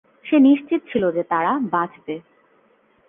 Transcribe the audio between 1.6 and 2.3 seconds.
বাঁচবে।